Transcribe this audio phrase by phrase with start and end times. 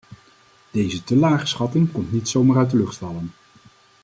[0.71, 3.31] Deze te lage schatting komt niet zomaar uit de lucht vallen.